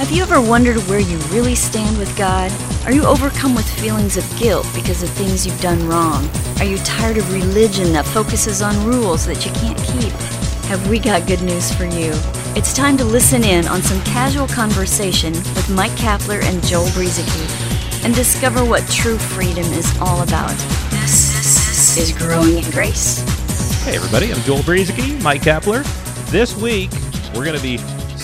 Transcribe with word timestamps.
Have 0.00 0.10
you 0.12 0.22
ever 0.22 0.40
wondered 0.40 0.78
where 0.88 0.98
you 0.98 1.18
really 1.28 1.54
stand 1.54 1.98
with 1.98 2.16
God? 2.16 2.50
Are 2.86 2.90
you 2.90 3.04
overcome 3.04 3.54
with 3.54 3.68
feelings 3.68 4.16
of 4.16 4.24
guilt 4.38 4.66
because 4.74 5.02
of 5.02 5.10
things 5.10 5.44
you've 5.44 5.60
done 5.60 5.86
wrong? 5.86 6.26
Are 6.58 6.64
you 6.64 6.78
tired 6.78 7.18
of 7.18 7.30
religion 7.30 7.92
that 7.92 8.06
focuses 8.06 8.62
on 8.62 8.82
rules 8.86 9.26
that 9.26 9.44
you 9.44 9.52
can't 9.52 9.76
keep? 9.76 10.10
Have 10.70 10.88
we 10.88 10.98
got 11.00 11.26
good 11.26 11.42
news 11.42 11.70
for 11.74 11.84
you? 11.84 12.12
It's 12.56 12.72
time 12.72 12.96
to 12.96 13.04
listen 13.04 13.44
in 13.44 13.68
on 13.68 13.82
some 13.82 14.02
casual 14.04 14.48
conversation 14.48 15.34
with 15.34 15.68
Mike 15.68 15.92
Kapler 15.98 16.42
and 16.44 16.64
Joel 16.64 16.86
Brueseke 16.86 18.02
and 18.02 18.14
discover 18.14 18.64
what 18.64 18.88
true 18.88 19.18
freedom 19.18 19.66
is 19.74 19.94
all 20.00 20.22
about. 20.22 20.56
This 20.88 21.98
is 21.98 22.16
Growing 22.16 22.56
in 22.56 22.70
Grace. 22.70 23.20
Hey, 23.84 23.96
everybody, 23.96 24.32
I'm 24.32 24.40
Joel 24.44 24.60
Brueseke, 24.60 25.22
Mike 25.22 25.42
Kapler. 25.42 25.84
This 26.30 26.56
week, 26.56 26.90
we're 27.34 27.44
going 27.44 27.56
to 27.56 27.62
be 27.62 27.76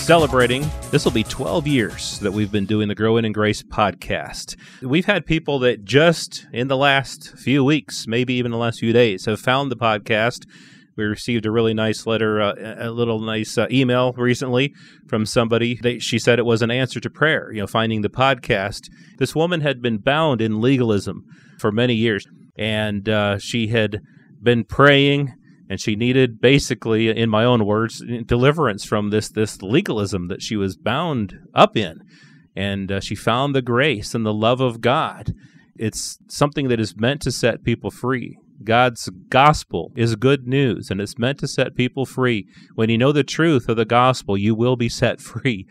celebrating. 0.07 0.65
This 0.89 1.03
will 1.03 1.11
be 1.11 1.25
12 1.25 1.67
years 1.67 2.19
that 2.21 2.31
we've 2.31 2.49
been 2.49 2.65
doing 2.65 2.87
the 2.87 2.95
Growing 2.95 3.25
in 3.25 3.33
Grace 3.33 3.61
podcast. 3.61 4.55
We've 4.81 5.03
had 5.03 5.25
people 5.25 5.59
that 5.59 5.83
just 5.83 6.47
in 6.53 6.69
the 6.69 6.77
last 6.77 7.37
few 7.37 7.61
weeks, 7.61 8.07
maybe 8.07 8.35
even 8.35 8.53
the 8.53 8.57
last 8.57 8.79
few 8.79 8.93
days, 8.93 9.25
have 9.25 9.41
found 9.41 9.69
the 9.69 9.75
podcast. 9.75 10.47
We 10.95 11.03
received 11.03 11.45
a 11.45 11.51
really 11.51 11.73
nice 11.73 12.07
letter, 12.07 12.39
uh, 12.39 12.53
a 12.79 12.89
little 12.89 13.19
nice 13.19 13.57
uh, 13.57 13.67
email 13.69 14.13
recently 14.13 14.73
from 15.09 15.25
somebody. 15.25 15.99
She 15.99 16.19
said 16.19 16.39
it 16.39 16.45
was 16.45 16.61
an 16.61 16.71
answer 16.71 17.01
to 17.01 17.09
prayer, 17.09 17.51
you 17.51 17.59
know, 17.59 17.67
finding 17.67 18.01
the 18.01 18.07
podcast. 18.07 18.89
This 19.17 19.35
woman 19.35 19.59
had 19.59 19.81
been 19.81 19.97
bound 19.97 20.39
in 20.39 20.61
legalism 20.61 21.25
for 21.59 21.69
many 21.69 21.95
years, 21.95 22.25
and 22.57 23.09
uh, 23.09 23.39
she 23.39 23.67
had 23.67 23.99
been 24.41 24.63
praying 24.63 25.33
and 25.69 25.79
she 25.79 25.95
needed 25.95 26.39
basically 26.39 27.09
in 27.09 27.29
my 27.29 27.43
own 27.43 27.65
words 27.65 28.03
deliverance 28.25 28.85
from 28.85 29.09
this 29.09 29.29
this 29.29 29.61
legalism 29.61 30.27
that 30.27 30.41
she 30.41 30.55
was 30.55 30.77
bound 30.77 31.39
up 31.53 31.75
in. 31.75 32.01
And 32.55 32.91
uh, 32.91 32.99
she 32.99 33.15
found 33.15 33.53
the 33.53 33.61
grace 33.61 34.15
and 34.15 34.25
the 34.25 34.33
love 34.33 34.61
of 34.61 34.81
God. 34.81 35.33
It's 35.77 36.17
something 36.27 36.69
that 36.69 36.79
is 36.79 36.97
meant 36.97 37.21
to 37.21 37.31
set 37.31 37.63
people 37.63 37.91
free. 37.91 38.37
God's 38.63 39.09
gospel 39.29 39.91
is 39.95 40.15
good 40.15 40.47
news 40.47 40.89
and 40.89 40.99
it's 40.99 41.19
meant 41.19 41.37
to 41.39 41.47
set 41.47 41.75
people 41.75 42.05
free. 42.05 42.47
When 42.73 42.89
you 42.89 42.97
know 42.97 43.11
the 43.11 43.23
truth 43.23 43.69
of 43.69 43.77
the 43.77 43.85
gospel 43.85 44.37
you 44.37 44.55
will 44.55 44.75
be 44.75 44.89
set 44.89 45.21
free. 45.33 45.67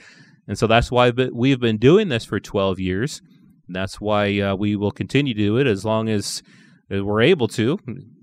And 0.46 0.56
so 0.56 0.68
that's 0.68 0.92
why 0.92 1.10
we've 1.10 1.58
been 1.58 1.78
doing 1.78 2.08
this 2.08 2.24
for 2.24 2.38
12 2.38 2.78
years. 2.78 3.20
That's 3.68 4.00
why 4.00 4.38
uh, 4.38 4.54
we 4.54 4.76
will 4.76 4.92
continue 4.92 5.34
to 5.34 5.40
do 5.40 5.56
it 5.56 5.66
as 5.66 5.84
long 5.84 6.08
as 6.08 6.42
we're 6.88 7.22
able 7.22 7.48
to. 7.48 7.80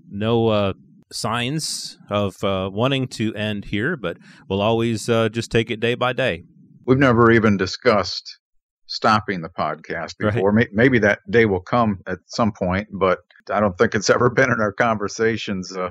No 0.08 0.48
uh, 0.48 0.72
signs 1.14 1.98
of 2.10 2.42
uh, 2.44 2.70
wanting 2.72 3.06
to 3.08 3.34
end 3.34 3.66
here, 3.66 3.96
but 3.96 4.16
we'll 4.48 4.60
always 4.60 5.08
uh, 5.08 5.28
just 5.28 5.50
take 5.50 5.70
it 5.70 5.80
day 5.80 5.94
by 5.94 6.12
day. 6.12 6.44
We've 6.86 6.98
never 6.98 7.30
even 7.30 7.56
discussed 7.56 8.38
stopping 8.86 9.40
the 9.40 9.48
podcast 9.48 10.18
before. 10.18 10.52
Right. 10.52 10.68
Maybe 10.72 10.98
that 11.00 11.20
day 11.30 11.46
will 11.46 11.60
come 11.60 12.00
at 12.06 12.18
some 12.26 12.52
point, 12.52 12.88
but 12.92 13.20
I 13.50 13.60
don't 13.60 13.76
think 13.78 13.94
it's 13.94 14.10
ever 14.14 14.30
been 14.30 14.52
in 14.52 14.60
our 14.60 14.72
conversations 14.72 15.74
uh, 15.76 15.90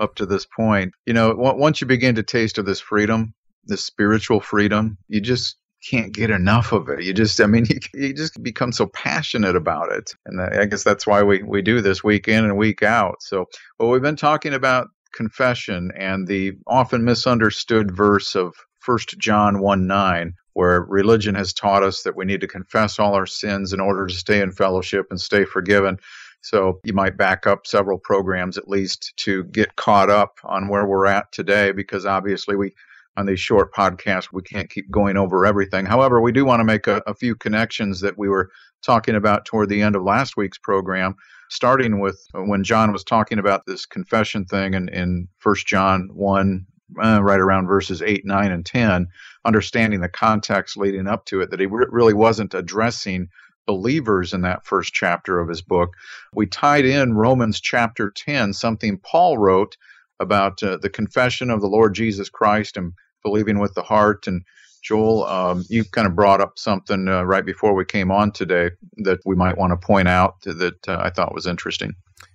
up 0.00 0.16
to 0.16 0.26
this 0.26 0.46
point. 0.46 0.92
You 1.06 1.14
know, 1.14 1.34
once 1.36 1.80
you 1.80 1.86
begin 1.86 2.14
to 2.16 2.22
taste 2.22 2.58
of 2.58 2.66
this 2.66 2.80
freedom, 2.80 3.34
this 3.64 3.84
spiritual 3.84 4.40
freedom, 4.40 4.98
you 5.08 5.20
just 5.20 5.56
can't 5.88 6.12
get 6.12 6.30
enough 6.30 6.72
of 6.72 6.88
it. 6.88 7.02
You 7.02 7.12
just, 7.12 7.40
I 7.40 7.46
mean, 7.46 7.66
you, 7.70 7.78
you 7.94 8.14
just 8.14 8.42
become 8.42 8.72
so 8.72 8.86
passionate 8.86 9.56
about 9.56 9.92
it. 9.92 10.12
And 10.26 10.40
I 10.40 10.64
guess 10.66 10.82
that's 10.82 11.06
why 11.06 11.22
we, 11.22 11.42
we 11.42 11.62
do 11.62 11.80
this 11.80 12.02
week 12.02 12.28
in 12.28 12.44
and 12.44 12.56
week 12.56 12.82
out. 12.82 13.22
So, 13.22 13.46
well, 13.78 13.90
we've 13.90 14.02
been 14.02 14.16
talking 14.16 14.54
about 14.54 14.88
confession 15.14 15.92
and 15.96 16.26
the 16.26 16.52
often 16.66 17.04
misunderstood 17.04 17.94
verse 17.96 18.34
of 18.34 18.54
1 18.84 18.98
John 19.18 19.60
1 19.60 19.86
9, 19.86 20.34
where 20.52 20.82
religion 20.82 21.34
has 21.34 21.52
taught 21.52 21.82
us 21.82 22.02
that 22.02 22.16
we 22.16 22.24
need 22.24 22.40
to 22.40 22.46
confess 22.46 22.98
all 22.98 23.14
our 23.14 23.26
sins 23.26 23.72
in 23.72 23.80
order 23.80 24.06
to 24.06 24.14
stay 24.14 24.40
in 24.40 24.52
fellowship 24.52 25.06
and 25.10 25.20
stay 25.20 25.44
forgiven. 25.44 25.98
So 26.42 26.80
you 26.84 26.92
might 26.92 27.16
back 27.16 27.46
up 27.46 27.66
several 27.66 27.98
programs 27.98 28.58
at 28.58 28.68
least 28.68 29.14
to 29.18 29.44
get 29.44 29.76
caught 29.76 30.10
up 30.10 30.38
on 30.44 30.68
where 30.68 30.86
we're 30.86 31.06
at 31.06 31.32
today, 31.32 31.72
because 31.72 32.04
obviously 32.04 32.54
we 32.54 32.74
on 33.16 33.26
these 33.26 33.40
short 33.40 33.72
podcasts, 33.72 34.32
we 34.32 34.42
can't 34.42 34.70
keep 34.70 34.90
going 34.90 35.16
over 35.16 35.46
everything. 35.46 35.86
However, 35.86 36.20
we 36.20 36.32
do 36.32 36.44
want 36.44 36.60
to 36.60 36.64
make 36.64 36.86
a, 36.86 37.02
a, 37.06 37.14
few 37.14 37.34
connections 37.34 38.00
that 38.00 38.18
we 38.18 38.28
were 38.28 38.50
talking 38.82 39.14
about 39.14 39.44
toward 39.44 39.68
the 39.68 39.82
end 39.82 39.94
of 39.94 40.02
last 40.02 40.36
week's 40.36 40.58
program, 40.58 41.14
starting 41.48 42.00
with 42.00 42.20
when 42.32 42.64
John 42.64 42.92
was 42.92 43.04
talking 43.04 43.38
about 43.38 43.66
this 43.66 43.86
confession 43.86 44.44
thing 44.44 44.74
in, 44.74 44.88
in 44.88 45.28
1 45.42 45.54
John 45.64 46.10
1, 46.12 46.66
uh, 47.02 47.22
right 47.22 47.40
around 47.40 47.66
verses 47.66 48.02
8, 48.02 48.24
9, 48.24 48.52
and 48.52 48.66
10, 48.66 49.06
understanding 49.44 50.00
the 50.00 50.08
context 50.08 50.76
leading 50.76 51.06
up 51.06 51.24
to 51.26 51.40
it, 51.40 51.50
that 51.50 51.60
he 51.60 51.66
re- 51.66 51.86
really 51.90 52.14
wasn't 52.14 52.54
addressing 52.54 53.28
believers 53.66 54.34
in 54.34 54.42
that 54.42 54.66
first 54.66 54.92
chapter 54.92 55.40
of 55.40 55.48
his 55.48 55.62
book. 55.62 55.94
We 56.34 56.46
tied 56.46 56.84
in 56.84 57.14
Romans 57.14 57.60
chapter 57.60 58.10
10, 58.10 58.52
something 58.52 58.98
Paul 58.98 59.38
wrote 59.38 59.76
about 60.24 60.60
uh, 60.62 60.78
the 60.78 60.90
confession 60.90 61.50
of 61.50 61.60
the 61.60 61.68
Lord 61.68 61.94
Jesus 61.94 62.28
Christ 62.28 62.76
and 62.76 62.92
believing 63.22 63.60
with 63.60 63.74
the 63.74 63.82
heart. 63.82 64.26
And 64.26 64.42
Joel, 64.82 65.24
um, 65.24 65.64
you 65.68 65.84
kind 65.84 66.06
of 66.06 66.16
brought 66.16 66.40
up 66.40 66.58
something 66.58 67.06
uh, 67.08 67.22
right 67.22 67.46
before 67.46 67.74
we 67.74 67.84
came 67.84 68.10
on 68.10 68.32
today 68.32 68.70
that 68.98 69.20
we 69.24 69.36
might 69.36 69.56
want 69.56 69.70
to 69.70 69.86
point 69.86 70.08
out 70.08 70.34
that 70.42 70.88
uh, 70.88 70.98
I 71.00 71.10
thought 71.10 71.34
was 71.34 71.46
interesting. 71.46 71.92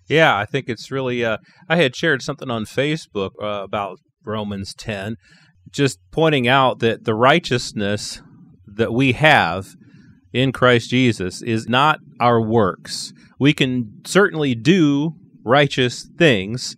Yeah, 0.08 0.36
I 0.36 0.46
think 0.46 0.70
it's 0.70 0.90
really. 0.90 1.24
Uh, 1.24 1.38
I 1.68 1.76
had 1.76 1.96
shared 1.96 2.22
something 2.22 2.50
on 2.50 2.66
Facebook 2.66 3.32
uh, 3.42 3.64
about 3.64 4.00
Romans 4.26 4.74
10, 4.74 5.16
just 5.72 6.00
pointing 6.12 6.48
out 6.48 6.80
that 6.80 7.04
the 7.04 7.14
righteousness 7.14 8.22
that 8.66 8.94
we 8.94 9.12
have 9.12 9.76
in 10.34 10.52
Christ 10.52 10.90
Jesus 10.90 11.42
is 11.42 11.68
not 11.68 12.00
our 12.20 12.42
works. 12.42 13.14
We 13.40 13.54
can 13.54 14.02
certainly 14.06 14.56
do 14.56 15.16
righteous 15.44 16.10
things, 16.18 16.76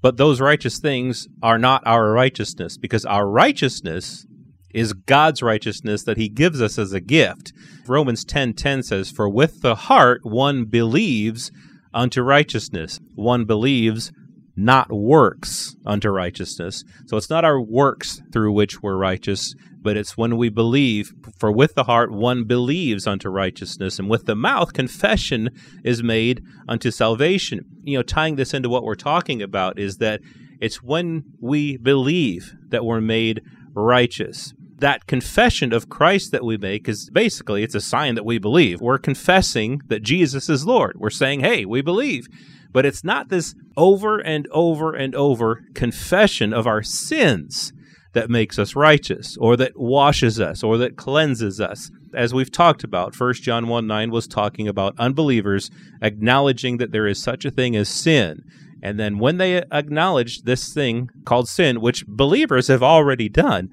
but 0.00 0.16
those 0.16 0.40
righteous 0.40 0.78
things 0.78 1.28
are 1.42 1.58
not 1.58 1.82
our 1.86 2.12
righteousness 2.12 2.76
because 2.76 3.04
our 3.04 3.28
righteousness 3.28 4.26
is 4.74 4.92
God's 4.92 5.42
righteousness 5.42 6.04
that 6.04 6.18
he 6.18 6.28
gives 6.28 6.60
us 6.60 6.78
as 6.78 6.92
a 6.92 7.00
gift. 7.00 7.52
Romans 7.86 8.24
10:10 8.24 8.82
says, 8.82 9.10
"For 9.10 9.28
with 9.28 9.62
the 9.62 9.74
heart 9.74 10.20
one 10.24 10.64
believes 10.64 11.50
unto 11.94 12.22
righteousness, 12.22 13.00
one 13.14 13.44
believes 13.44 14.12
not 14.58 14.92
works 14.92 15.76
unto 15.86 16.10
righteousness." 16.10 16.84
So 17.06 17.16
it's 17.16 17.30
not 17.30 17.44
our 17.44 17.60
works 17.60 18.20
through 18.32 18.52
which 18.52 18.82
we're 18.82 18.96
righteous, 18.96 19.54
but 19.80 19.96
it's 19.96 20.18
when 20.18 20.36
we 20.36 20.48
believe. 20.48 21.12
For 21.38 21.52
with 21.52 21.74
the 21.74 21.84
heart 21.84 22.10
one 22.10 22.44
believes 22.44 23.06
unto 23.06 23.28
righteousness, 23.28 23.98
and 23.98 24.10
with 24.10 24.26
the 24.26 24.34
mouth 24.34 24.72
confession 24.72 25.50
is 25.84 26.02
made 26.02 26.42
unto 26.68 26.90
salvation. 26.90 27.60
You 27.84 27.98
know, 27.98 28.02
tying 28.02 28.36
this 28.36 28.52
into 28.52 28.68
what 28.68 28.82
we're 28.82 28.96
talking 28.96 29.40
about 29.40 29.78
is 29.78 29.98
that 29.98 30.20
it's 30.60 30.82
when 30.82 31.24
we 31.40 31.76
believe 31.76 32.54
that 32.70 32.84
we're 32.84 33.00
made 33.00 33.42
righteous. 33.74 34.52
That 34.80 35.06
confession 35.06 35.72
of 35.72 35.88
Christ 35.88 36.32
that 36.32 36.44
we 36.44 36.56
make 36.56 36.88
is 36.88 37.10
basically 37.12 37.62
it's 37.62 37.74
a 37.74 37.80
sign 37.80 38.16
that 38.16 38.24
we 38.24 38.38
believe. 38.38 38.80
We're 38.80 38.98
confessing 38.98 39.80
that 39.86 40.02
Jesus 40.02 40.48
is 40.48 40.66
Lord. 40.66 40.96
We're 40.98 41.10
saying, 41.10 41.40
"Hey, 41.40 41.64
we 41.64 41.80
believe." 41.80 42.26
But 42.70 42.86
it's 42.86 43.04
not 43.04 43.28
this 43.28 43.54
over 43.76 44.18
and 44.18 44.46
over 44.50 44.94
and 44.94 45.14
over 45.14 45.62
confession 45.74 46.52
of 46.52 46.66
our 46.66 46.82
sins 46.82 47.72
that 48.12 48.30
makes 48.30 48.58
us 48.58 48.74
righteous 48.74 49.36
or 49.38 49.56
that 49.56 49.78
washes 49.78 50.40
us 50.40 50.62
or 50.62 50.76
that 50.78 50.96
cleanses 50.96 51.60
us. 51.60 51.90
As 52.14 52.32
we've 52.32 52.50
talked 52.50 52.84
about, 52.84 53.18
1 53.18 53.34
John 53.34 53.68
1 53.68 53.86
9 53.86 54.10
was 54.10 54.26
talking 54.26 54.66
about 54.66 54.94
unbelievers 54.98 55.70
acknowledging 56.02 56.78
that 56.78 56.90
there 56.90 57.06
is 57.06 57.22
such 57.22 57.44
a 57.44 57.50
thing 57.50 57.76
as 57.76 57.88
sin. 57.88 58.42
And 58.82 58.98
then 58.98 59.18
when 59.18 59.38
they 59.38 59.62
acknowledge 59.72 60.42
this 60.42 60.72
thing 60.72 61.10
called 61.24 61.48
sin, 61.48 61.80
which 61.80 62.06
believers 62.06 62.68
have 62.68 62.82
already 62.82 63.28
done, 63.28 63.70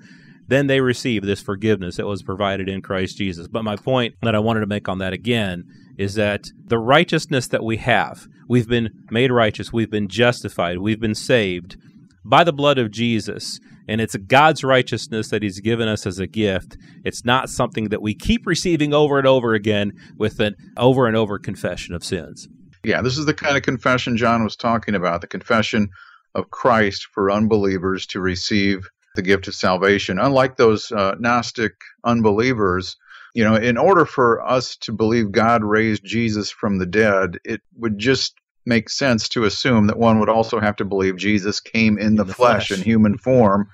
then 0.47 0.67
they 0.67 0.81
receive 0.81 1.23
this 1.23 1.41
forgiveness 1.41 1.97
that 1.97 2.05
was 2.05 2.23
provided 2.23 2.69
in 2.69 2.81
Christ 2.81 3.17
Jesus. 3.17 3.47
But 3.47 3.63
my 3.63 3.75
point 3.75 4.15
that 4.21 4.35
I 4.35 4.39
wanted 4.39 4.61
to 4.61 4.67
make 4.67 4.87
on 4.87 4.99
that 4.99 5.13
again 5.13 5.63
is 5.97 6.15
that 6.15 6.47
the 6.65 6.79
righteousness 6.79 7.47
that 7.47 7.63
we 7.63 7.77
have, 7.77 8.27
we've 8.47 8.67
been 8.67 8.89
made 9.09 9.31
righteous, 9.31 9.71
we've 9.71 9.91
been 9.91 10.07
justified, 10.07 10.79
we've 10.79 10.99
been 10.99 11.15
saved 11.15 11.77
by 12.23 12.43
the 12.43 12.53
blood 12.53 12.77
of 12.77 12.91
Jesus 12.91 13.59
and 13.87 14.01
it's 14.01 14.15
God's 14.15 14.63
righteousness 14.63 15.29
that 15.29 15.43
He's 15.43 15.59
given 15.59 15.87
us 15.87 16.05
as 16.05 16.19
a 16.19 16.27
gift. 16.27 16.77
It's 17.03 17.23
not 17.23 17.49
something 17.49 17.89
that 17.89 18.01
we 18.01 18.15
keep 18.15 18.45
receiving 18.45 18.93
over 18.93 19.17
and 19.17 19.27
over 19.27 19.53
again 19.53 19.93
with 20.17 20.39
an 20.39 20.55
over 20.77 21.07
and 21.07 21.15
over 21.15 21.37
confession 21.37 21.93
of 21.93 22.03
sins. 22.03 22.47
Yeah, 22.83 23.01
this 23.01 23.17
is 23.17 23.25
the 23.25 23.33
kind 23.33 23.57
of 23.57 23.63
confession 23.63 24.17
John 24.17 24.43
was 24.43 24.55
talking 24.55 24.95
about 24.95 25.21
the 25.21 25.27
confession 25.27 25.89
of 26.33 26.49
Christ 26.51 27.07
for 27.13 27.31
unbelievers 27.31 28.05
to 28.07 28.19
receive 28.19 28.87
the 29.15 29.21
gift 29.21 29.47
of 29.47 29.55
salvation. 29.55 30.19
Unlike 30.19 30.57
those 30.57 30.91
uh, 30.91 31.15
Gnostic 31.19 31.73
unbelievers, 32.03 32.97
you 33.35 33.43
know, 33.43 33.55
in 33.55 33.77
order 33.77 34.05
for 34.05 34.41
us 34.47 34.77
to 34.77 34.93
believe 34.93 35.33
God 35.33 35.61
raised 35.61 36.05
Jesus 36.05 36.49
from 36.49 36.77
the 36.77 36.85
dead, 36.85 37.37
it 37.43 37.61
would 37.77 37.99
just 37.99 38.33
make 38.65 38.89
sense 38.89 39.27
to 39.29 39.43
assume 39.43 39.87
that 39.87 39.99
one 39.99 40.19
would 40.21 40.29
also 40.29 40.61
have 40.61 40.77
to 40.77 40.85
believe 40.85 41.17
Jesus 41.17 41.59
came 41.59 41.97
in, 41.97 42.07
in 42.07 42.15
the, 42.15 42.23
the, 42.23 42.33
flesh, 42.33 42.69
flesh 42.69 42.79
in 42.79 42.85
human 42.85 43.17
form. 43.17 43.67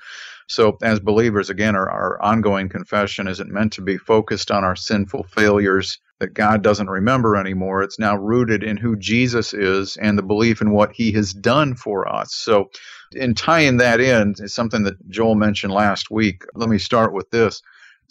So, 0.48 0.80
as 0.82 1.00
believers, 1.00 1.52
again, 1.52 1.76
our, 1.76 1.88
our 1.88 2.22
ongoing 2.24 2.70
confession 2.70 3.28
isn't 3.28 3.54
meant 3.54 3.72
to 3.74 3.82
be 3.82 3.98
focused 3.98 4.50
on 4.50 4.64
our 4.64 4.76
sinful 4.76 5.24
failures 5.26 6.00
that 6.20 6.34
God 6.34 6.64
doesn't 6.64 6.90
remember 6.90 7.38
anymore. 7.38 7.84
It's 7.84 8.00
now 8.00 8.18
rooted 8.18 8.64
in 8.64 8.78
who 8.78 8.96
Jesus 8.96 9.54
is 9.54 9.96
and 9.96 10.18
the 10.18 10.24
belief 10.24 10.62
in 10.62 10.72
what 10.72 10.92
he 10.92 11.12
has 11.12 11.34
done 11.34 11.76
for 11.76 12.12
us. 12.12 12.34
So, 12.34 12.72
in 13.14 13.36
tying 13.36 13.78
that 13.78 14.02
in 14.02 14.34
is 14.40 14.56
something 14.56 14.84
that 14.84 15.08
Joel 15.08 15.36
mentioned 15.36 15.72
last 15.72 16.10
week. 16.10 16.46
Let 16.56 16.68
me 16.68 16.80
start 16.80 17.14
with 17.14 17.30
this. 17.30 17.62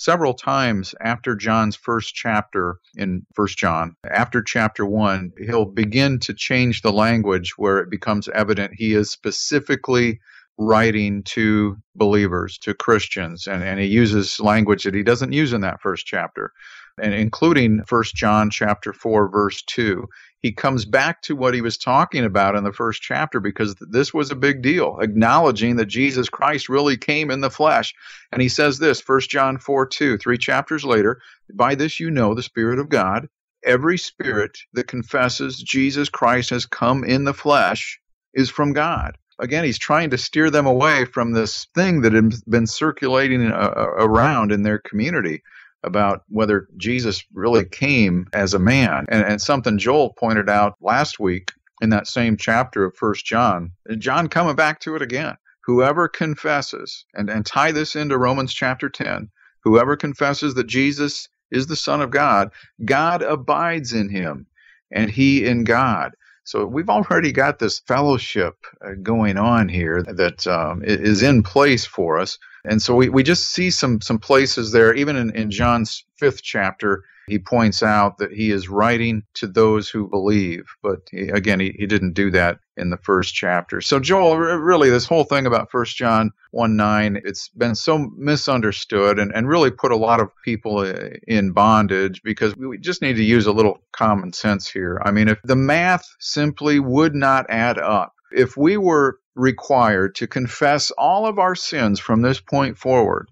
Several 0.00 0.32
times 0.32 0.94
after 1.02 1.36
John's 1.36 1.76
first 1.76 2.14
chapter 2.14 2.78
in 2.96 3.26
First 3.34 3.58
John, 3.58 3.96
after 4.10 4.42
chapter 4.42 4.86
one, 4.86 5.30
he'll 5.36 5.66
begin 5.66 6.18
to 6.20 6.32
change 6.32 6.80
the 6.80 6.90
language 6.90 7.58
where 7.58 7.80
it 7.80 7.90
becomes 7.90 8.26
evident 8.28 8.72
he 8.74 8.94
is 8.94 9.10
specifically 9.10 10.18
writing 10.56 11.22
to 11.24 11.76
believers, 11.94 12.56
to 12.60 12.72
Christians, 12.72 13.46
and, 13.46 13.62
and 13.62 13.78
he 13.78 13.84
uses 13.84 14.40
language 14.40 14.84
that 14.84 14.94
he 14.94 15.02
doesn't 15.02 15.34
use 15.34 15.52
in 15.52 15.60
that 15.60 15.82
first 15.82 16.06
chapter, 16.06 16.50
and 16.98 17.12
including 17.12 17.84
First 17.84 18.14
John 18.14 18.48
chapter 18.48 18.94
4, 18.94 19.28
verse 19.28 19.62
2. 19.66 20.06
He 20.40 20.52
comes 20.52 20.84
back 20.84 21.22
to 21.22 21.36
what 21.36 21.54
he 21.54 21.60
was 21.60 21.76
talking 21.76 22.24
about 22.24 22.56
in 22.56 22.64
the 22.64 22.72
first 22.72 23.02
chapter 23.02 23.40
because 23.40 23.74
this 23.80 24.14
was 24.14 24.30
a 24.30 24.36
big 24.36 24.62
deal, 24.62 24.98
acknowledging 25.00 25.76
that 25.76 25.86
Jesus 25.86 26.28
Christ 26.28 26.68
really 26.68 26.96
came 26.96 27.30
in 27.30 27.40
the 27.40 27.50
flesh. 27.50 27.94
And 28.32 28.40
he 28.40 28.48
says 28.48 28.78
this, 28.78 29.00
First 29.00 29.30
John 29.30 29.58
4, 29.58 29.86
2, 29.86 30.18
three 30.18 30.38
chapters 30.38 30.84
later, 30.84 31.20
by 31.52 31.74
this 31.74 32.00
you 32.00 32.10
know 32.10 32.34
the 32.34 32.42
Spirit 32.42 32.78
of 32.78 32.88
God. 32.88 33.28
Every 33.62 33.98
spirit 33.98 34.56
that 34.72 34.86
confesses 34.86 35.62
Jesus 35.62 36.08
Christ 36.08 36.48
has 36.48 36.64
come 36.64 37.04
in 37.04 37.24
the 37.24 37.34
flesh 37.34 38.00
is 38.32 38.48
from 38.48 38.72
God 38.72 39.16
again, 39.40 39.64
he's 39.64 39.78
trying 39.78 40.10
to 40.10 40.18
steer 40.18 40.50
them 40.50 40.66
away 40.66 41.04
from 41.06 41.32
this 41.32 41.66
thing 41.74 42.02
that 42.02 42.12
had 42.12 42.32
been 42.48 42.66
circulating 42.66 43.50
uh, 43.50 43.72
uh, 43.76 43.86
around 43.96 44.52
in 44.52 44.62
their 44.62 44.78
community 44.78 45.42
about 45.82 46.22
whether 46.28 46.68
Jesus 46.76 47.24
really 47.32 47.64
came 47.64 48.26
as 48.32 48.54
a 48.54 48.58
man. 48.58 49.06
And, 49.08 49.24
and 49.24 49.40
something 49.40 49.78
Joel 49.78 50.12
pointed 50.12 50.48
out 50.48 50.76
last 50.80 51.18
week 51.18 51.52
in 51.80 51.90
that 51.90 52.06
same 52.06 52.36
chapter 52.36 52.84
of 52.84 52.96
First 52.96 53.24
John, 53.24 53.72
John 53.98 54.28
coming 54.28 54.56
back 54.56 54.80
to 54.80 54.96
it 54.96 55.02
again. 55.02 55.36
Whoever 55.64 56.08
confesses, 56.08 57.04
and, 57.14 57.30
and 57.30 57.44
tie 57.46 57.72
this 57.72 57.94
into 57.96 58.18
Romans 58.18 58.52
chapter 58.52 58.88
10, 58.88 59.30
whoever 59.62 59.96
confesses 59.96 60.54
that 60.54 60.66
Jesus 60.66 61.28
is 61.50 61.66
the 61.66 61.76
Son 61.76 62.00
of 62.00 62.10
God, 62.10 62.50
God 62.84 63.22
abides 63.22 63.92
in 63.92 64.08
him, 64.08 64.46
and 64.90 65.10
he 65.10 65.44
in 65.46 65.64
God. 65.64 66.12
So 66.44 66.66
we've 66.66 66.88
already 66.90 67.32
got 67.32 67.58
this 67.58 67.80
fellowship 67.80 68.54
uh, 68.84 68.92
going 69.02 69.36
on 69.36 69.68
here 69.68 70.02
that 70.02 70.46
um, 70.46 70.82
is 70.82 71.22
in 71.22 71.42
place 71.42 71.84
for 71.86 72.18
us. 72.18 72.38
And 72.64 72.80
so 72.82 72.94
we, 72.94 73.08
we 73.08 73.22
just 73.22 73.50
see 73.50 73.70
some 73.70 74.00
some 74.00 74.18
places 74.18 74.72
there, 74.72 74.94
even 74.94 75.16
in, 75.16 75.34
in 75.34 75.50
John's 75.50 76.04
fifth 76.16 76.42
chapter, 76.42 77.04
he 77.30 77.38
points 77.38 77.82
out 77.82 78.18
that 78.18 78.32
he 78.32 78.50
is 78.50 78.68
writing 78.68 79.22
to 79.34 79.46
those 79.46 79.88
who 79.88 80.08
believe. 80.08 80.74
But 80.82 81.00
he, 81.10 81.28
again, 81.28 81.60
he, 81.60 81.74
he 81.78 81.86
didn't 81.86 82.14
do 82.14 82.30
that 82.32 82.58
in 82.76 82.90
the 82.90 82.96
first 82.96 83.34
chapter. 83.34 83.80
So, 83.80 84.00
Joel, 84.00 84.36
really, 84.36 84.90
this 84.90 85.06
whole 85.06 85.24
thing 85.24 85.46
about 85.46 85.70
First 85.70 85.96
John 85.96 86.32
1 86.50 86.76
9, 86.76 87.22
it's 87.24 87.48
been 87.50 87.76
so 87.76 87.98
misunderstood 88.16 89.18
and, 89.18 89.32
and 89.32 89.48
really 89.48 89.70
put 89.70 89.92
a 89.92 89.96
lot 89.96 90.20
of 90.20 90.30
people 90.44 90.78
uh, 90.78 91.10
in 91.28 91.52
bondage 91.52 92.20
because 92.22 92.56
we 92.56 92.78
just 92.78 93.00
need 93.00 93.14
to 93.14 93.24
use 93.24 93.46
a 93.46 93.52
little 93.52 93.78
common 93.92 94.32
sense 94.32 94.68
here. 94.68 95.00
I 95.04 95.12
mean, 95.12 95.28
if 95.28 95.40
the 95.44 95.56
math 95.56 96.04
simply 96.18 96.80
would 96.80 97.14
not 97.14 97.46
add 97.48 97.78
up, 97.78 98.14
if 98.32 98.56
we 98.56 98.76
were 98.76 99.18
required 99.34 100.14
to 100.16 100.26
confess 100.26 100.90
all 100.92 101.26
of 101.26 101.38
our 101.38 101.54
sins 101.54 102.00
from 102.00 102.22
this 102.22 102.40
point 102.40 102.78
forward, 102.78 103.28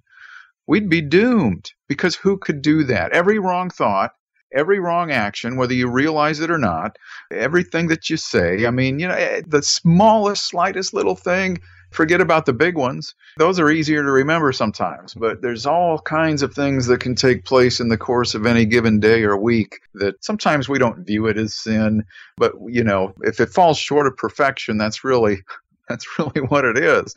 we'd 0.67 0.89
be 0.89 1.01
doomed 1.01 1.73
because 1.89 2.15
who 2.17 2.39
could 2.39 2.63
do 2.63 2.85
that? 2.85 3.13
Every 3.13 3.39
wrong 3.39 3.71
thought, 3.71 4.13
every 4.53 4.79
wrong 4.79 5.11
action, 5.11 5.57
whether 5.57 5.75
you 5.75 5.89
realize 5.89 6.41
it 6.41 6.51
or 6.51 6.59
not, 6.59 6.97
everything 7.31 7.89
that 7.89 8.09
you 8.09 8.17
say, 8.17 8.67
I 8.67 8.71
mean, 8.71 8.99
you 8.99 9.09
know, 9.09 9.15
eh, 9.15 9.43
the 9.47 9.63
smallest, 9.63 10.47
slightest 10.47 10.95
little 10.95 11.17
thing, 11.17 11.59
forget 11.91 12.21
about 12.21 12.47
the 12.47 12.53
big 12.53 12.77
ones. 12.77 13.15
Those 13.39 13.59
are 13.59 13.71
easier 13.71 14.03
to 14.03 14.11
remember 14.11 14.53
sometimes, 14.53 15.15
but 15.15 15.43
there's 15.43 15.67
all 15.67 15.99
kinds 16.01 16.43
of 16.43 16.55
things 16.55 16.87
that 16.87 17.01
can 17.01 17.15
take 17.15 17.45
place 17.45 17.81
in 17.81 17.89
the 17.89 17.97
course 17.97 18.35
of 18.35 18.47
any 18.47 18.67
given 18.67 19.01
day 19.01 19.23
or 19.23 19.37
week 19.37 19.81
that 19.95 20.23
sometimes 20.23 20.69
we 20.69 20.79
don't 20.79 21.07
view 21.07 21.27
it 21.27 21.39
as 21.39 21.55
sin, 21.55 22.05
but 22.37 22.53
you 22.67 22.85
know, 22.85 23.15
if 23.23 23.41
it 23.41 23.49
falls 23.49 23.79
short 23.79 24.07
of 24.07 24.17
perfection, 24.17 24.77
that's 24.77 25.05
really 25.05 25.43
that's 25.89 26.07
really 26.19 26.41
what 26.41 26.65
it 26.65 26.79
is. 26.79 27.15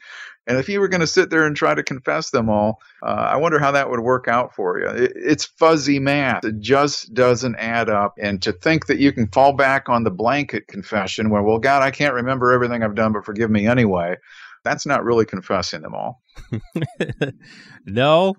And 0.47 0.57
if 0.57 0.69
you 0.69 0.79
were 0.79 0.87
going 0.87 1.01
to 1.01 1.07
sit 1.07 1.29
there 1.29 1.45
and 1.45 1.55
try 1.55 1.75
to 1.75 1.83
confess 1.83 2.31
them 2.31 2.49
all, 2.49 2.79
uh, 3.03 3.11
I 3.11 3.37
wonder 3.37 3.59
how 3.59 3.71
that 3.71 3.89
would 3.89 3.99
work 3.99 4.27
out 4.27 4.55
for 4.55 4.79
you. 4.79 4.87
It, 4.87 5.13
it's 5.15 5.45
fuzzy 5.45 5.99
math. 5.99 6.43
It 6.43 6.59
just 6.59 7.13
doesn't 7.13 7.55
add 7.57 7.89
up. 7.89 8.15
And 8.19 8.41
to 8.41 8.51
think 8.51 8.87
that 8.87 8.97
you 8.97 9.11
can 9.11 9.27
fall 9.27 9.53
back 9.53 9.87
on 9.87 10.03
the 10.03 10.09
blanket 10.09 10.67
confession 10.67 11.29
where, 11.29 11.43
well, 11.43 11.59
God, 11.59 11.83
I 11.83 11.91
can't 11.91 12.15
remember 12.15 12.51
everything 12.51 12.81
I've 12.83 12.95
done, 12.95 13.13
but 13.13 13.23
forgive 13.23 13.51
me 13.51 13.67
anyway, 13.67 14.15
that's 14.63 14.85
not 14.85 15.03
really 15.03 15.25
confessing 15.25 15.81
them 15.81 15.93
all. 15.93 16.21
no, 17.85 18.35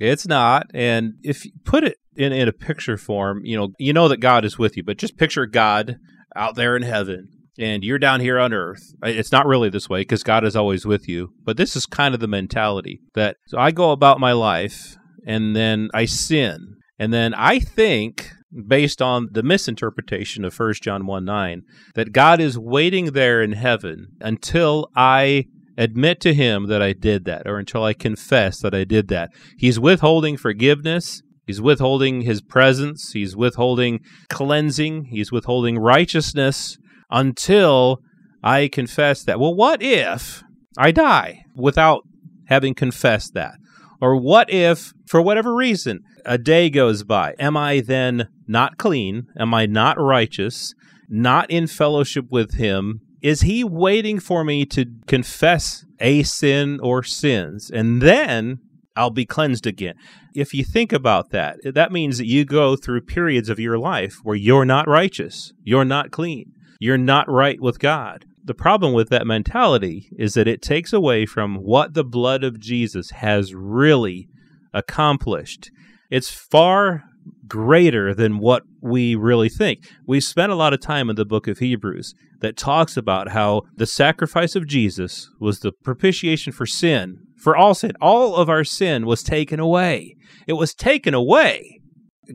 it's 0.00 0.26
not. 0.26 0.66
And 0.74 1.14
if 1.22 1.44
you 1.44 1.52
put 1.64 1.84
it 1.84 1.98
in, 2.16 2.32
in 2.32 2.48
a 2.48 2.52
picture 2.52 2.96
form, 2.96 3.42
you 3.44 3.56
know, 3.56 3.68
you 3.78 3.92
know 3.92 4.08
that 4.08 4.18
God 4.18 4.44
is 4.44 4.58
with 4.58 4.76
you, 4.76 4.82
but 4.82 4.98
just 4.98 5.16
picture 5.16 5.46
God 5.46 5.98
out 6.34 6.56
there 6.56 6.76
in 6.76 6.82
heaven 6.82 7.28
and 7.58 7.84
you're 7.84 7.98
down 7.98 8.20
here 8.20 8.38
on 8.38 8.52
earth. 8.52 8.94
It's 9.02 9.32
not 9.32 9.46
really 9.46 9.68
this 9.68 9.88
way 9.88 10.00
because 10.00 10.22
God 10.22 10.44
is 10.44 10.56
always 10.56 10.84
with 10.84 11.08
you, 11.08 11.32
but 11.42 11.56
this 11.56 11.76
is 11.76 11.86
kind 11.86 12.14
of 12.14 12.20
the 12.20 12.28
mentality 12.28 13.00
that 13.14 13.36
so 13.46 13.58
I 13.58 13.70
go 13.70 13.90
about 13.90 14.20
my 14.20 14.32
life 14.32 14.96
and 15.26 15.54
then 15.54 15.88
I 15.94 16.04
sin. 16.04 16.76
And 16.98 17.12
then 17.12 17.34
I 17.34 17.58
think, 17.58 18.30
based 18.66 19.02
on 19.02 19.28
the 19.32 19.42
misinterpretation 19.42 20.44
of 20.44 20.58
1 20.58 20.74
John 20.82 21.06
1 21.06 21.24
9, 21.24 21.62
that 21.94 22.12
God 22.12 22.40
is 22.40 22.58
waiting 22.58 23.06
there 23.06 23.42
in 23.42 23.52
heaven 23.52 24.08
until 24.20 24.88
I 24.94 25.46
admit 25.76 26.20
to 26.20 26.34
Him 26.34 26.68
that 26.68 26.82
I 26.82 26.92
did 26.92 27.24
that 27.24 27.46
or 27.46 27.58
until 27.58 27.84
I 27.84 27.94
confess 27.94 28.60
that 28.60 28.74
I 28.74 28.84
did 28.84 29.08
that. 29.08 29.30
He's 29.58 29.80
withholding 29.80 30.36
forgiveness. 30.36 31.22
He's 31.46 31.60
withholding 31.60 32.22
his 32.22 32.40
presence. 32.40 33.12
He's 33.12 33.36
withholding 33.36 34.00
cleansing. 34.30 35.06
He's 35.10 35.30
withholding 35.30 35.78
righteousness 35.78 36.78
until 37.14 38.02
I 38.42 38.68
confess 38.68 39.22
that. 39.24 39.40
Well, 39.40 39.54
what 39.54 39.80
if 39.80 40.42
I 40.76 40.90
die 40.90 41.44
without 41.54 42.02
having 42.46 42.74
confessed 42.74 43.32
that? 43.34 43.54
Or 44.00 44.16
what 44.16 44.52
if, 44.52 44.92
for 45.06 45.22
whatever 45.22 45.54
reason, 45.54 46.00
a 46.26 46.36
day 46.36 46.68
goes 46.68 47.04
by? 47.04 47.34
Am 47.38 47.56
I 47.56 47.80
then 47.80 48.28
not 48.46 48.76
clean? 48.76 49.28
Am 49.38 49.54
I 49.54 49.64
not 49.64 49.98
righteous? 49.98 50.74
Not 51.08 51.50
in 51.50 51.68
fellowship 51.68 52.26
with 52.30 52.54
Him? 52.54 53.00
Is 53.22 53.42
He 53.42 53.62
waiting 53.62 54.18
for 54.18 54.44
me 54.44 54.66
to 54.66 54.84
confess 55.06 55.86
a 56.00 56.24
sin 56.24 56.80
or 56.82 57.04
sins? 57.04 57.70
And 57.70 58.02
then 58.02 58.58
I'll 58.96 59.10
be 59.10 59.24
cleansed 59.24 59.66
again. 59.66 59.94
If 60.34 60.52
you 60.52 60.64
think 60.64 60.92
about 60.92 61.30
that, 61.30 61.58
that 61.62 61.92
means 61.92 62.18
that 62.18 62.26
you 62.26 62.44
go 62.44 62.74
through 62.74 63.02
periods 63.02 63.48
of 63.48 63.60
your 63.60 63.78
life 63.78 64.18
where 64.24 64.36
you're 64.36 64.64
not 64.64 64.88
righteous, 64.88 65.52
you're 65.62 65.84
not 65.84 66.10
clean 66.10 66.54
you're 66.80 66.98
not 66.98 67.28
right 67.28 67.60
with 67.60 67.78
God. 67.78 68.24
The 68.44 68.54
problem 68.54 68.92
with 68.92 69.08
that 69.08 69.26
mentality 69.26 70.08
is 70.18 70.34
that 70.34 70.48
it 70.48 70.60
takes 70.60 70.92
away 70.92 71.24
from 71.26 71.56
what 71.56 71.94
the 71.94 72.04
blood 72.04 72.44
of 72.44 72.60
Jesus 72.60 73.10
has 73.10 73.54
really 73.54 74.28
accomplished. 74.74 75.70
It's 76.10 76.30
far 76.30 77.04
greater 77.46 78.14
than 78.14 78.38
what 78.38 78.62
we 78.82 79.14
really 79.14 79.48
think. 79.48 79.86
We 80.06 80.20
spent 80.20 80.52
a 80.52 80.56
lot 80.56 80.74
of 80.74 80.80
time 80.80 81.08
in 81.08 81.16
the 81.16 81.24
book 81.24 81.48
of 81.48 81.58
Hebrews 81.58 82.14
that 82.40 82.56
talks 82.56 82.96
about 82.96 83.28
how 83.28 83.62
the 83.76 83.86
sacrifice 83.86 84.54
of 84.54 84.66
Jesus 84.66 85.30
was 85.40 85.60
the 85.60 85.72
propitiation 85.72 86.52
for 86.52 86.66
sin, 86.66 87.18
for 87.38 87.56
all 87.56 87.74
sin. 87.74 87.92
All 88.00 88.36
of 88.36 88.50
our 88.50 88.64
sin 88.64 89.06
was 89.06 89.22
taken 89.22 89.58
away. 89.58 90.16
It 90.46 90.54
was 90.54 90.74
taken 90.74 91.14
away. 91.14 91.80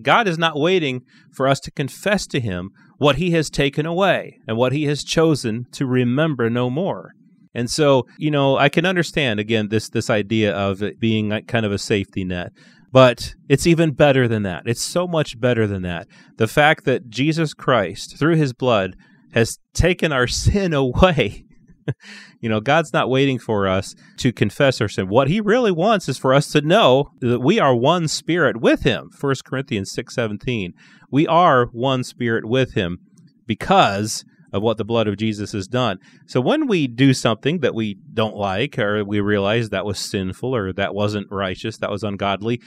God 0.01 0.27
is 0.27 0.37
not 0.37 0.59
waiting 0.59 1.01
for 1.33 1.47
us 1.47 1.59
to 1.61 1.71
confess 1.71 2.27
to 2.27 2.39
Him 2.39 2.71
what 2.97 3.17
He 3.17 3.31
has 3.31 3.49
taken 3.49 3.85
away 3.85 4.39
and 4.47 4.57
what 4.57 4.71
He 4.71 4.85
has 4.85 5.03
chosen 5.03 5.65
to 5.73 5.85
remember 5.85 6.49
no 6.49 6.69
more. 6.69 7.13
And 7.53 7.69
so, 7.69 8.05
you 8.17 8.29
know, 8.31 8.57
I 8.57 8.69
can 8.69 8.85
understand 8.85 9.39
again 9.39 9.69
this 9.69 9.89
this 9.89 10.09
idea 10.09 10.55
of 10.55 10.83
it 10.83 10.99
being 10.99 11.29
like 11.29 11.47
kind 11.47 11.65
of 11.65 11.71
a 11.71 11.79
safety 11.79 12.23
net, 12.23 12.51
but 12.91 13.33
it's 13.47 13.67
even 13.67 13.91
better 13.91 14.27
than 14.27 14.43
that. 14.43 14.63
It's 14.65 14.81
so 14.81 15.07
much 15.07 15.39
better 15.39 15.65
than 15.67 15.81
that. 15.83 16.07
The 16.37 16.47
fact 16.47 16.85
that 16.85 17.09
Jesus 17.09 17.53
Christ, 17.53 18.17
through 18.17 18.35
His 18.35 18.53
blood, 18.53 18.95
has 19.33 19.57
taken 19.73 20.11
our 20.11 20.27
sin 20.45 20.73
away 20.73 21.45
you 22.39 22.49
know, 22.49 22.59
God's 22.59 22.93
not 22.93 23.09
waiting 23.09 23.39
for 23.39 23.67
us 23.67 23.95
to 24.17 24.31
confess 24.31 24.81
our 24.81 24.87
sin. 24.87 25.07
What 25.07 25.27
he 25.27 25.41
really 25.41 25.71
wants 25.71 26.09
is 26.09 26.17
for 26.17 26.33
us 26.33 26.51
to 26.51 26.61
know 26.61 27.11
that 27.19 27.39
we 27.39 27.59
are 27.59 27.75
one 27.75 28.07
spirit 28.07 28.61
with 28.61 28.83
him. 28.83 29.09
1 29.19 29.35
Corinthians 29.45 29.91
6:17. 29.91 30.73
We 31.11 31.27
are 31.27 31.65
one 31.67 32.03
spirit 32.03 32.45
with 32.45 32.73
him 32.73 32.99
because 33.45 34.23
of 34.51 34.63
what 34.63 34.77
the 34.77 34.85
blood 34.85 35.07
of 35.07 35.17
Jesus 35.17 35.51
has 35.51 35.67
done. 35.67 35.99
So 36.27 36.41
when 36.41 36.67
we 36.67 36.87
do 36.87 37.13
something 37.13 37.59
that 37.59 37.75
we 37.75 37.97
don't 38.13 38.35
like, 38.35 38.79
or 38.79 39.03
we 39.03 39.19
realize 39.19 39.69
that 39.69 39.85
was 39.85 39.99
sinful, 39.99 40.55
or 40.55 40.73
that 40.73 40.95
wasn't 40.95 41.27
righteous, 41.29 41.77
that 41.77 41.91
was 41.91 42.03
ungodly, 42.03 42.61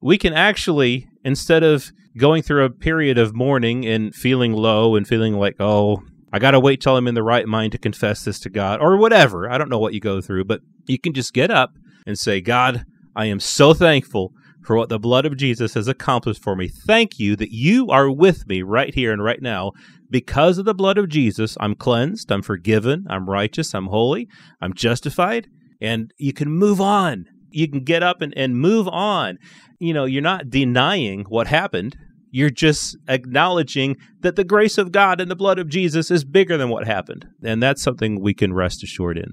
we 0.00 0.16
can 0.16 0.32
actually, 0.32 1.08
instead 1.24 1.62
of 1.62 1.92
going 2.16 2.42
through 2.42 2.64
a 2.64 2.70
period 2.70 3.18
of 3.18 3.34
mourning 3.34 3.86
and 3.86 4.14
feeling 4.14 4.52
low 4.52 4.96
and 4.96 5.06
feeling 5.06 5.34
like, 5.34 5.56
oh, 5.60 6.02
I 6.32 6.38
got 6.38 6.50
to 6.52 6.60
wait 6.60 6.80
till 6.80 6.96
I'm 6.96 7.08
in 7.08 7.14
the 7.14 7.22
right 7.22 7.46
mind 7.46 7.72
to 7.72 7.78
confess 7.78 8.24
this 8.24 8.38
to 8.40 8.50
God, 8.50 8.80
or 8.80 8.96
whatever. 8.96 9.50
I 9.50 9.58
don't 9.58 9.70
know 9.70 9.78
what 9.78 9.94
you 9.94 10.00
go 10.00 10.20
through, 10.20 10.44
but 10.44 10.60
you 10.86 10.98
can 10.98 11.14
just 11.14 11.32
get 11.32 11.50
up 11.50 11.70
and 12.06 12.18
say, 12.18 12.40
God, 12.40 12.84
I 13.16 13.26
am 13.26 13.40
so 13.40 13.74
thankful 13.74 14.32
for 14.62 14.76
what 14.76 14.90
the 14.90 14.98
blood 14.98 15.24
of 15.24 15.36
Jesus 15.36 15.74
has 15.74 15.88
accomplished 15.88 16.42
for 16.42 16.54
me. 16.54 16.68
Thank 16.68 17.18
you 17.18 17.36
that 17.36 17.52
you 17.52 17.88
are 17.88 18.10
with 18.10 18.46
me 18.46 18.60
right 18.62 18.94
here 18.94 19.12
and 19.12 19.24
right 19.24 19.40
now. 19.40 19.72
Because 20.10 20.58
of 20.58 20.64
the 20.64 20.74
blood 20.74 20.98
of 20.98 21.08
Jesus, 21.08 21.56
I'm 21.60 21.74
cleansed, 21.74 22.30
I'm 22.30 22.42
forgiven, 22.42 23.06
I'm 23.08 23.28
righteous, 23.28 23.74
I'm 23.74 23.86
holy, 23.86 24.28
I'm 24.60 24.74
justified, 24.74 25.48
and 25.80 26.12
you 26.18 26.32
can 26.32 26.50
move 26.50 26.80
on. 26.80 27.26
You 27.50 27.68
can 27.68 27.84
get 27.84 28.02
up 28.02 28.20
and, 28.20 28.36
and 28.36 28.58
move 28.58 28.88
on. 28.88 29.38
You 29.78 29.94
know, 29.94 30.04
you're 30.04 30.22
not 30.22 30.50
denying 30.50 31.24
what 31.28 31.46
happened. 31.46 31.96
You're 32.30 32.50
just 32.50 32.96
acknowledging 33.08 33.96
that 34.20 34.36
the 34.36 34.44
grace 34.44 34.78
of 34.78 34.92
God 34.92 35.20
and 35.20 35.30
the 35.30 35.36
blood 35.36 35.58
of 35.58 35.68
Jesus 35.68 36.10
is 36.10 36.24
bigger 36.24 36.56
than 36.56 36.68
what 36.68 36.86
happened. 36.86 37.26
And 37.42 37.62
that's 37.62 37.82
something 37.82 38.20
we 38.20 38.34
can 38.34 38.52
rest 38.52 38.82
assured 38.82 39.18
in. 39.18 39.32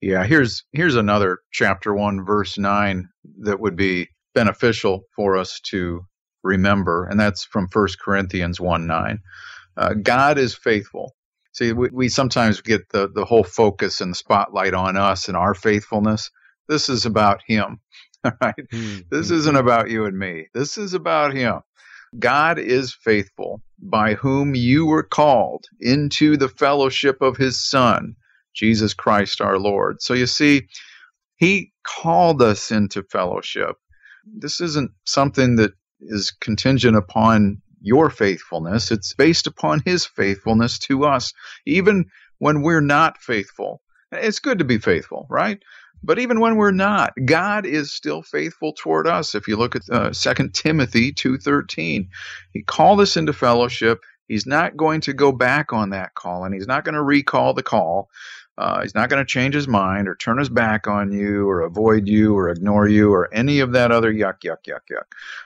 Yeah, 0.00 0.24
here's 0.24 0.64
here's 0.72 0.96
another 0.96 1.38
chapter 1.52 1.94
1 1.94 2.24
verse 2.24 2.58
9 2.58 3.08
that 3.42 3.60
would 3.60 3.76
be 3.76 4.08
beneficial 4.34 5.02
for 5.14 5.36
us 5.36 5.60
to 5.66 6.00
remember, 6.42 7.06
and 7.06 7.20
that's 7.20 7.44
from 7.44 7.68
1 7.72 7.88
Corinthians 8.04 8.60
1 8.60 8.86
9. 8.86 9.18
Uh, 9.76 9.94
God 9.94 10.38
is 10.38 10.54
faithful. 10.54 11.14
See, 11.52 11.72
we, 11.72 11.88
we 11.92 12.08
sometimes 12.08 12.60
get 12.60 12.88
the, 12.90 13.08
the 13.14 13.24
whole 13.24 13.44
focus 13.44 14.00
and 14.00 14.12
the 14.12 14.16
spotlight 14.16 14.74
on 14.74 14.96
us 14.96 15.28
and 15.28 15.36
our 15.36 15.54
faithfulness. 15.54 16.30
This 16.68 16.88
is 16.88 17.06
about 17.06 17.40
Him. 17.46 17.80
Right? 18.40 18.54
Mm-hmm. 18.72 19.00
This 19.10 19.32
isn't 19.32 19.56
about 19.56 19.90
you 19.90 20.04
and 20.04 20.16
me. 20.16 20.46
This 20.54 20.78
is 20.78 20.94
about 20.94 21.34
Him. 21.34 21.62
God 22.18 22.58
is 22.58 22.94
faithful, 22.94 23.62
by 23.78 24.14
whom 24.14 24.54
you 24.54 24.86
were 24.86 25.02
called 25.02 25.64
into 25.80 26.36
the 26.36 26.48
fellowship 26.48 27.22
of 27.22 27.36
His 27.36 27.62
Son, 27.62 28.16
Jesus 28.54 28.94
Christ 28.94 29.40
our 29.40 29.58
Lord. 29.58 30.02
So 30.02 30.14
you 30.14 30.26
see, 30.26 30.68
He 31.36 31.72
called 31.84 32.42
us 32.42 32.70
into 32.70 33.02
fellowship 33.04 33.76
this 34.26 34.60
isn't 34.60 34.92
something 35.04 35.56
that 35.56 35.72
is 36.00 36.30
contingent 36.30 36.96
upon 36.96 37.60
your 37.80 38.10
faithfulness. 38.10 38.90
It's 38.90 39.14
based 39.14 39.46
upon 39.46 39.82
his 39.84 40.06
faithfulness 40.06 40.78
to 40.80 41.04
us, 41.04 41.32
even 41.66 42.06
when 42.38 42.62
we're 42.62 42.80
not 42.80 43.18
faithful. 43.20 43.82
It's 44.12 44.38
good 44.38 44.58
to 44.58 44.64
be 44.64 44.78
faithful, 44.78 45.26
right? 45.30 45.60
But 46.04 46.18
even 46.18 46.40
when 46.40 46.56
we're 46.56 46.72
not, 46.72 47.12
God 47.24 47.64
is 47.64 47.92
still 47.92 48.22
faithful 48.22 48.72
toward 48.72 49.06
us. 49.06 49.34
If 49.34 49.46
you 49.46 49.56
look 49.56 49.76
at 49.76 49.82
uh, 49.90 50.10
2 50.12 50.48
Timothy 50.48 51.12
2:13, 51.12 52.08
he 52.52 52.62
called 52.62 53.00
us 53.00 53.16
into 53.16 53.32
fellowship. 53.32 54.00
He's 54.28 54.46
not 54.46 54.76
going 54.76 55.00
to 55.02 55.12
go 55.12 55.32
back 55.32 55.72
on 55.72 55.90
that 55.90 56.14
call 56.14 56.44
and 56.44 56.54
he's 56.54 56.66
not 56.66 56.84
going 56.84 56.94
to 56.94 57.02
recall 57.02 57.54
the 57.54 57.62
call. 57.62 58.08
Uh, 58.58 58.82
he's 58.82 58.94
not 58.94 59.08
going 59.08 59.18
to 59.18 59.28
change 59.28 59.54
his 59.54 59.66
mind 59.66 60.06
or 60.06 60.14
turn 60.14 60.38
his 60.38 60.48
back 60.48 60.86
on 60.86 61.10
you 61.10 61.48
or 61.48 61.62
avoid 61.62 62.06
you 62.06 62.36
or 62.36 62.50
ignore 62.50 62.86
you 62.86 63.12
or 63.12 63.32
any 63.32 63.60
of 63.60 63.72
that 63.72 63.90
other 63.90 64.12
yuck, 64.12 64.40
yuck, 64.44 64.58
yuck, 64.68 64.80
yuck. 64.90 65.04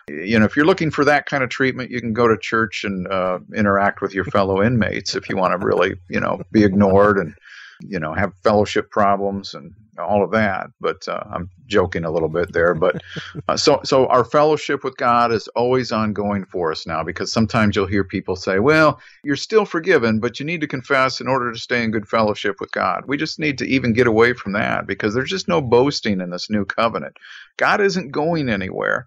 You 0.08 0.38
know, 0.38 0.44
if 0.44 0.56
you're 0.56 0.66
looking 0.66 0.90
for 0.90 1.04
that 1.04 1.26
kind 1.26 1.44
of 1.44 1.48
treatment, 1.48 1.90
you 1.90 2.00
can 2.00 2.12
go 2.12 2.26
to 2.26 2.36
church 2.36 2.82
and 2.84 3.06
uh, 3.08 3.38
interact 3.54 4.02
with 4.02 4.12
your 4.12 4.24
fellow 4.24 4.62
inmates 4.62 5.14
if 5.14 5.28
you 5.28 5.36
want 5.36 5.58
to 5.58 5.64
really, 5.64 5.94
you 6.08 6.20
know, 6.20 6.42
be 6.50 6.64
ignored 6.64 7.18
and 7.18 7.34
you 7.80 7.98
know, 7.98 8.14
have 8.14 8.32
fellowship 8.42 8.90
problems 8.90 9.54
and 9.54 9.74
all 9.98 10.22
of 10.22 10.30
that. 10.32 10.68
But 10.80 11.06
uh, 11.08 11.22
I'm 11.32 11.50
joking 11.66 12.04
a 12.04 12.10
little 12.10 12.28
bit 12.28 12.52
there. 12.52 12.74
But 12.74 13.02
uh, 13.48 13.56
so, 13.56 13.80
so 13.84 14.06
our 14.06 14.24
fellowship 14.24 14.84
with 14.84 14.96
God 14.96 15.32
is 15.32 15.48
always 15.48 15.92
ongoing 15.92 16.44
for 16.44 16.70
us 16.70 16.86
now 16.86 17.02
because 17.02 17.32
sometimes 17.32 17.76
you'll 17.76 17.86
hear 17.86 18.04
people 18.04 18.36
say, 18.36 18.58
well, 18.58 19.00
you're 19.24 19.36
still 19.36 19.64
forgiven, 19.64 20.20
but 20.20 20.38
you 20.38 20.46
need 20.46 20.60
to 20.60 20.66
confess 20.66 21.20
in 21.20 21.28
order 21.28 21.52
to 21.52 21.58
stay 21.58 21.82
in 21.82 21.90
good 21.90 22.08
fellowship 22.08 22.56
with 22.60 22.72
God. 22.72 23.04
We 23.06 23.16
just 23.16 23.38
need 23.38 23.58
to 23.58 23.66
even 23.66 23.92
get 23.92 24.06
away 24.06 24.32
from 24.32 24.52
that 24.52 24.86
because 24.86 25.14
there's 25.14 25.30
just 25.30 25.48
no 25.48 25.60
boasting 25.60 26.20
in 26.20 26.30
this 26.30 26.50
new 26.50 26.64
covenant. 26.64 27.16
God 27.56 27.80
isn't 27.80 28.12
going 28.12 28.48
anywhere. 28.48 29.06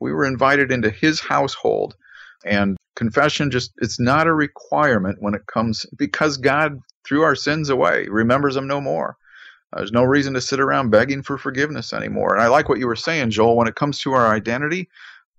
We 0.00 0.12
were 0.12 0.24
invited 0.24 0.72
into 0.72 0.90
his 0.90 1.20
household 1.20 1.94
and 2.44 2.76
confession 2.96 3.50
just 3.50 3.72
it's 3.78 4.00
not 4.00 4.26
a 4.26 4.34
requirement 4.34 5.18
when 5.20 5.34
it 5.34 5.46
comes 5.46 5.86
because 5.96 6.36
God 6.36 6.80
threw 7.06 7.22
our 7.22 7.34
sins 7.34 7.70
away, 7.70 8.06
remembers 8.08 8.54
them 8.54 8.66
no 8.66 8.80
more. 8.80 9.16
There's 9.76 9.92
no 9.92 10.04
reason 10.04 10.34
to 10.34 10.40
sit 10.40 10.60
around 10.60 10.90
begging 10.90 11.22
for 11.22 11.38
forgiveness 11.38 11.92
anymore. 11.92 12.34
And 12.34 12.42
I 12.42 12.48
like 12.48 12.68
what 12.68 12.78
you 12.78 12.86
were 12.86 12.96
saying, 12.96 13.30
Joel, 13.30 13.56
when 13.56 13.68
it 13.68 13.76
comes 13.76 14.00
to 14.00 14.12
our 14.12 14.34
identity. 14.34 14.88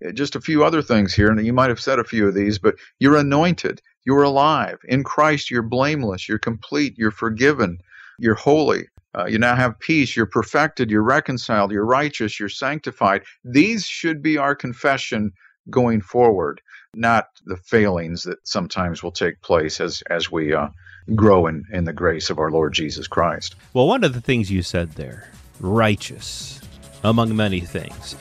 Eh, 0.04 0.12
just 0.12 0.36
a 0.36 0.42
few 0.42 0.64
other 0.64 0.82
things 0.82 1.14
here, 1.14 1.30
and 1.30 1.46
you 1.46 1.54
might 1.54 1.70
have 1.70 1.82
said 1.82 2.00
a 2.00 2.04
few 2.04 2.28
of 2.28 2.34
these, 2.34 2.60
but 2.60 2.76
you're 3.00 3.18
anointed, 3.18 3.82
you're 4.06 4.24
alive. 4.24 4.80
In 4.86 5.04
Christ, 5.04 5.52
you're 5.52 5.62
blameless, 5.62 6.28
you're 6.30 6.40
complete, 6.40 6.98
you're 6.98 7.12
forgiven, 7.12 7.80
you're 8.20 8.36
holy. 8.36 8.88
Uh, 9.18 9.26
you 9.26 9.38
now 9.38 9.56
have 9.56 9.78
peace, 9.80 10.16
you're 10.16 10.26
perfected, 10.26 10.90
you're 10.90 11.04
reconciled, 11.04 11.72
you're 11.72 11.86
righteous, 11.86 12.40
you're 12.40 12.48
sanctified. 12.50 13.24
These 13.44 13.86
should 13.86 14.22
be 14.22 14.38
our 14.38 14.56
confession 14.56 15.32
going 15.70 16.02
forward, 16.02 16.62
not 16.96 17.28
the 17.46 17.58
failings 17.58 18.24
that 18.24 18.46
sometimes 18.46 19.02
will 19.02 19.12
take 19.12 19.42
place 19.42 19.80
as, 19.80 20.04
as 20.10 20.32
we 20.32 20.54
uh, 20.54 20.68
grow 21.16 21.48
in, 21.48 21.64
in 21.72 21.86
the 21.86 21.94
grace 21.94 22.30
of 22.30 22.38
our 22.38 22.52
Lord 22.52 22.74
Jesus 22.74 23.08
Christ. 23.08 23.56
Well, 23.74 23.88
one 23.88 24.04
of 24.04 24.14
the 24.14 24.22
things 24.22 24.52
you 24.52 24.62
said 24.62 24.92
there, 24.92 25.30
righteous, 25.60 26.60
among 27.04 27.36
many 27.36 27.62
things. 27.62 28.16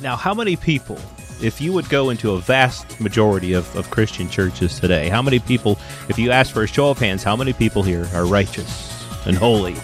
Now, 0.00 0.16
how 0.16 0.34
many 0.34 0.56
people, 0.56 0.98
if 1.40 1.60
you 1.60 1.72
would 1.72 1.88
go 1.88 2.10
into 2.10 2.32
a 2.32 2.40
vast 2.40 3.00
majority 3.00 3.52
of, 3.52 3.74
of 3.76 3.90
Christian 3.90 4.28
churches 4.28 4.80
today, 4.80 5.08
how 5.08 5.22
many 5.22 5.38
people, 5.38 5.78
if 6.08 6.18
you 6.18 6.32
ask 6.32 6.52
for 6.52 6.64
a 6.64 6.68
show 6.68 6.90
of 6.90 6.98
hands, 6.98 7.22
how 7.22 7.36
many 7.36 7.52
people 7.52 7.82
here 7.82 8.08
are 8.12 8.26
righteous 8.26 9.06
and 9.26 9.36
holy? 9.36 9.74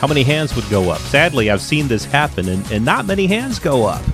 How 0.00 0.08
many 0.08 0.24
hands 0.24 0.54
would 0.56 0.68
go 0.68 0.90
up? 0.90 0.98
Sadly, 0.98 1.48
I've 1.48 1.62
seen 1.62 1.88
this 1.88 2.04
happen, 2.04 2.48
and, 2.48 2.70
and 2.72 2.84
not 2.84 3.06
many 3.06 3.26
hands 3.26 3.58
go 3.58 3.86
up 3.86 4.04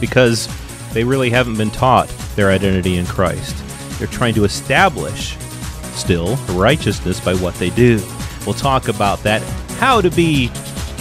because 0.00 0.48
they 0.92 1.04
really 1.04 1.30
haven't 1.30 1.56
been 1.56 1.70
taught 1.70 2.08
their 2.36 2.50
identity 2.50 2.96
in 2.96 3.06
Christ. 3.06 3.56
They're 3.98 4.08
trying 4.08 4.34
to 4.34 4.44
establish 4.44 5.36
still 5.92 6.36
righteousness 6.54 7.20
by 7.20 7.34
what 7.34 7.54
they 7.56 7.70
do. 7.70 8.02
We'll 8.46 8.54
talk 8.54 8.88
about 8.88 9.22
that, 9.22 9.42
how 9.78 10.00
to 10.00 10.10
be 10.10 10.50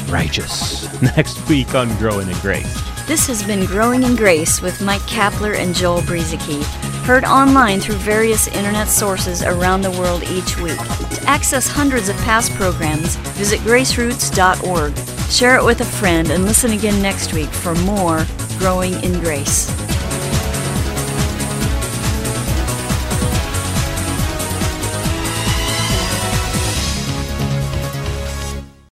righteous, 0.10 1.02
next 1.16 1.48
week 1.48 1.76
on 1.76 1.96
Growing 1.98 2.30
in 2.30 2.38
Grace. 2.40 2.90
This 3.08 3.26
has 3.28 3.42
been 3.44 3.66
Growing 3.66 4.04
in 4.04 4.16
Grace 4.16 4.62
with 4.62 4.82
Mike 4.82 5.02
Kapler 5.02 5.56
and 5.56 5.74
Joel 5.74 6.02
Brueseke, 6.02 6.64
heard 7.06 7.24
online 7.24 7.80
through 7.80 7.96
various 7.96 8.48
internet 8.50 8.88
sources 8.88 9.42
around 9.42 9.82
the 9.82 9.92
world 9.92 10.22
each 10.24 10.60
week. 10.60 10.78
To 10.78 11.24
access 11.26 11.68
hundreds 11.68 12.10
of 12.10 12.16
past 12.18 12.54
programs, 12.54 13.16
visit 13.38 13.62
graceroots.org. 13.62 14.96
Share 15.32 15.58
it 15.58 15.66
with 15.66 15.82
a 15.82 15.86
friend 15.86 16.30
and 16.30 16.46
listen 16.46 16.72
again 16.72 17.02
next 17.02 17.34
week 17.34 17.50
for 17.50 17.74
more 17.76 18.28
Growing 18.60 18.94
in 19.04 19.20
Grace. 19.22 19.70